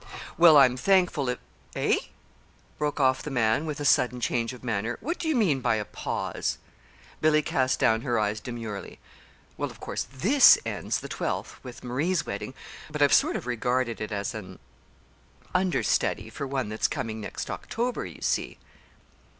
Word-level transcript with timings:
"Well, 0.35 0.57
I'm 0.57 0.77
thankful 0.77 1.29
if 1.29 1.37
eh?" 1.75 1.95
broke 2.79 2.99
off 2.99 3.21
the 3.21 3.29
man, 3.29 3.67
with 3.67 3.79
a 3.79 3.85
sudden 3.85 4.19
change 4.19 4.51
of 4.51 4.63
manner. 4.63 4.97
"What 4.99 5.19
do 5.19 5.27
you 5.29 5.35
mean 5.35 5.59
by 5.59 5.75
'a 5.75 5.85
pause'?" 5.85 6.57
Billy 7.21 7.43
cast 7.43 7.77
down 7.79 8.01
her 8.01 8.17
eyes 8.17 8.39
demurely. 8.39 8.97
"Well, 9.57 9.69
of 9.69 9.79
course 9.79 10.07
this 10.11 10.57
ends 10.65 11.01
the 11.01 11.07
twelfth 11.07 11.63
with 11.63 11.83
Marie's 11.83 12.25
wedding; 12.25 12.55
but 12.89 13.03
I've 13.03 13.13
sort 13.13 13.35
of 13.35 13.45
regarded 13.45 14.01
it 14.01 14.11
as 14.11 14.33
an 14.33 14.57
understudy 15.53 16.31
for 16.31 16.47
one 16.47 16.69
that's 16.69 16.87
coming 16.87 17.21
next 17.21 17.51
October, 17.51 18.03
you 18.07 18.21
see." 18.23 18.57